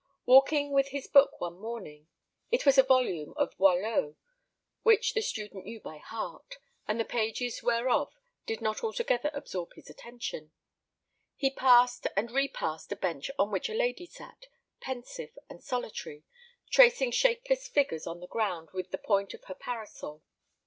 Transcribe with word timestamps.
Walking 0.25 0.71
with 0.71 0.87
his 0.87 1.05
book 1.07 1.39
one 1.39 1.59
morning 1.59 2.07
it 2.49 2.65
was 2.65 2.79
a 2.79 2.81
volume 2.81 3.35
of 3.37 3.55
Boileau, 3.59 4.15
which 4.81 5.13
the 5.13 5.21
student 5.21 5.63
knew 5.65 5.79
by 5.79 5.99
heart, 5.99 6.55
and 6.87 6.99
the 6.99 7.05
pages 7.05 7.61
whereof 7.61 8.11
did 8.47 8.61
not 8.61 8.83
altogether 8.83 9.29
absorb 9.35 9.73
his 9.75 9.91
attention 9.91 10.53
he 11.35 11.51
passed 11.51 12.07
and 12.17 12.31
repassed 12.31 12.91
a 12.91 12.95
bench 12.95 13.29
on 13.37 13.51
which 13.51 13.69
a 13.69 13.75
lady 13.75 14.07
sat, 14.07 14.47
pensive 14.79 15.37
and 15.51 15.63
solitary, 15.63 16.23
tracing 16.71 17.11
shapeless 17.11 17.67
figures 17.67 18.07
on 18.07 18.21
the 18.21 18.25
ground 18.27 18.69
with 18.73 18.89
the 18.89 18.97
point 18.97 19.35
of 19.35 19.43
her 19.43 19.53
parasol. 19.55 20.23